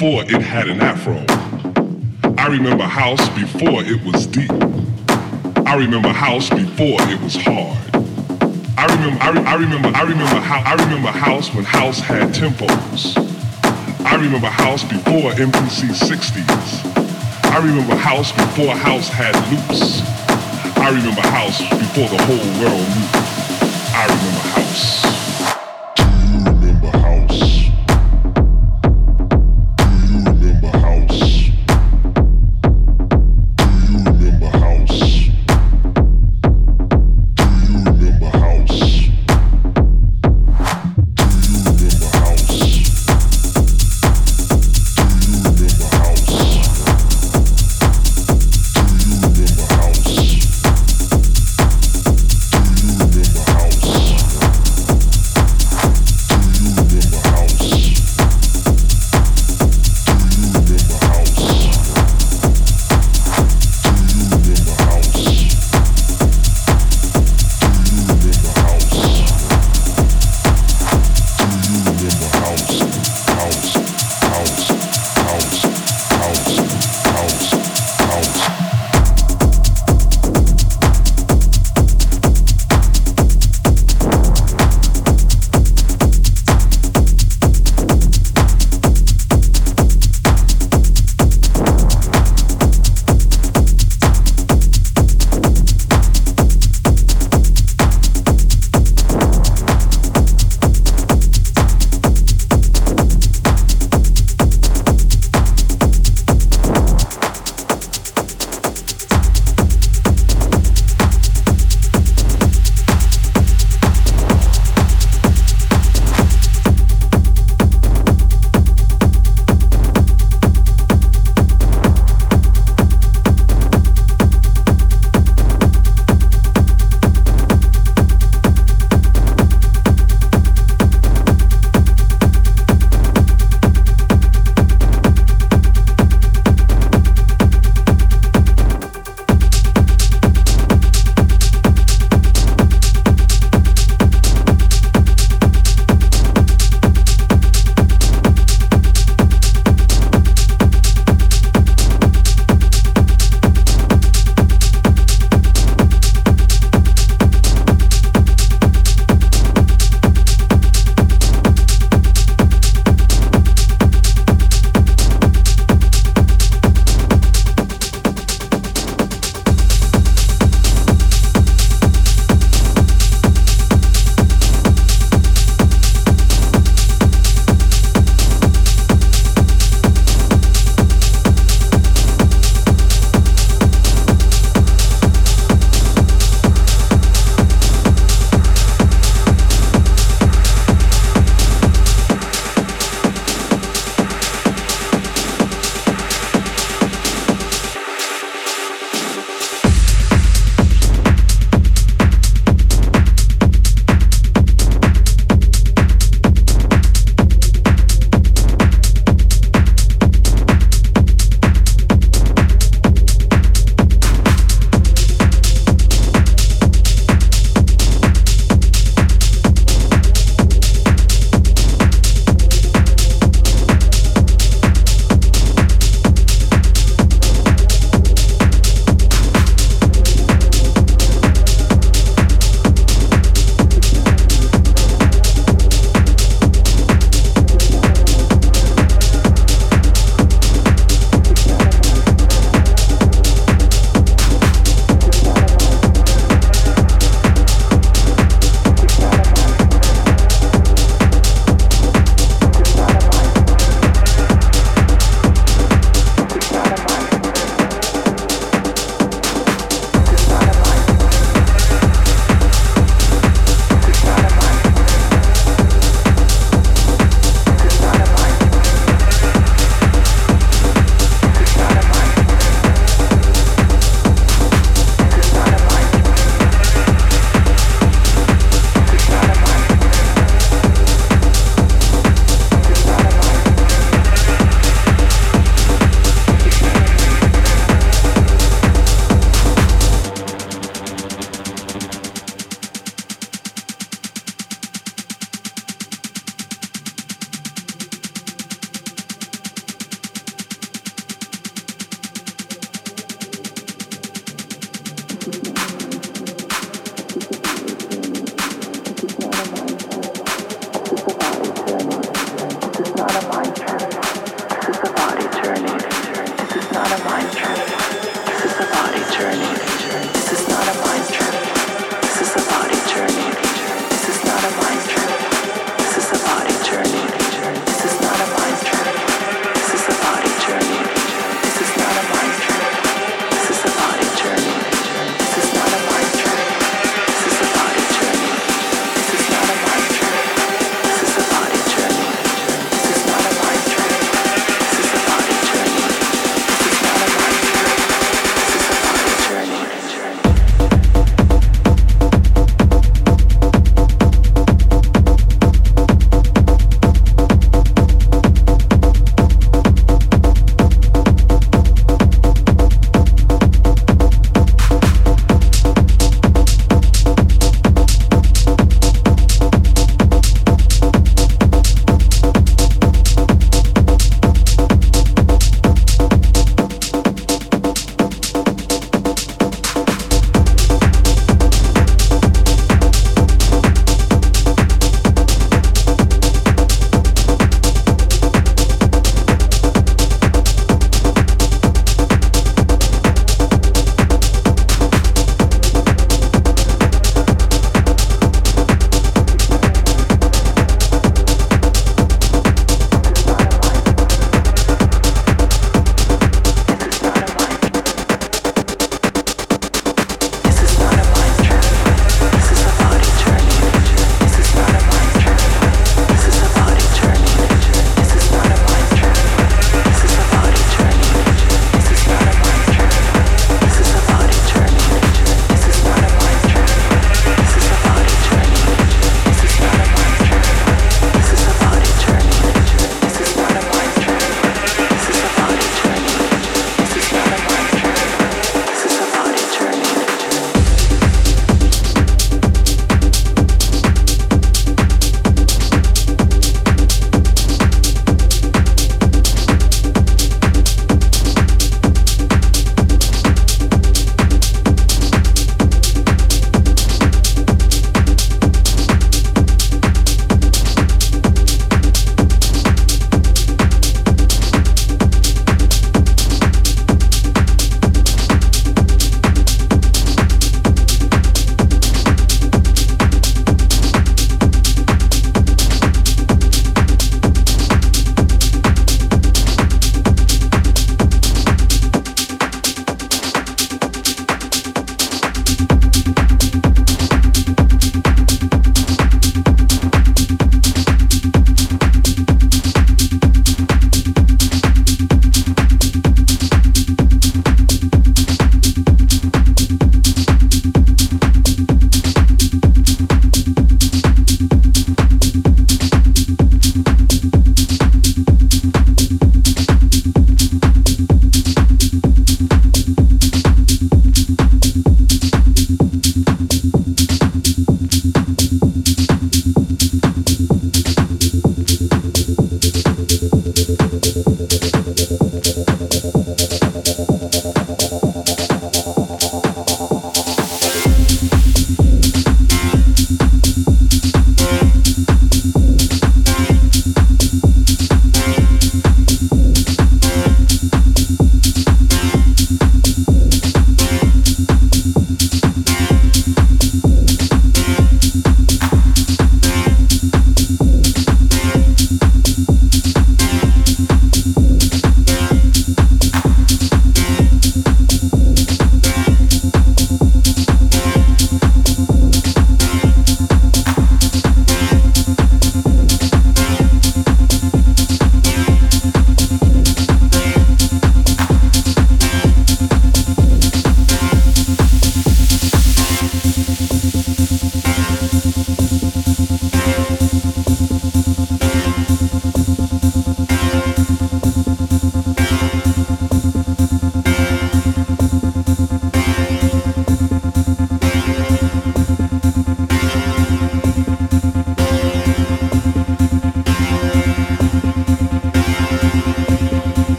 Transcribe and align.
Before 0.00 0.22
it 0.22 0.40
had 0.40 0.66
an 0.66 0.80
afro. 0.80 1.22
I 2.38 2.46
remember 2.46 2.84
house 2.84 3.28
before 3.38 3.84
it 3.84 4.02
was 4.02 4.26
deep. 4.26 4.50
I 5.66 5.76
remember 5.76 6.08
house 6.08 6.48
before 6.48 6.96
it 7.12 7.20
was 7.20 7.36
hard. 7.36 7.76
I 8.78 8.86
remember, 8.86 9.22
I, 9.22 9.28
re- 9.28 9.44
I 9.44 9.54
remember, 9.56 9.88
I 9.88 10.00
remember 10.00 10.40
how, 10.40 10.62
I 10.64 10.72
remember 10.82 11.08
house 11.08 11.52
when 11.52 11.64
house 11.64 12.00
had 12.00 12.32
tempos. 12.32 13.12
I 14.06 14.14
remember 14.14 14.46
house 14.46 14.84
before 14.84 15.32
MPC 15.32 15.92
60s. 15.92 17.52
I 17.52 17.58
remember 17.58 17.94
house 17.94 18.32
before 18.32 18.74
house 18.74 19.10
had 19.10 19.36
loops. 19.52 20.00
I 20.78 20.88
remember 20.88 21.20
house 21.20 21.60
before 21.76 22.08
the 22.08 22.24
whole 22.24 22.48
world 22.64 22.88
knew. 22.88 23.08
I 23.92 24.06
remember 24.08 24.48
house. 24.48 25.19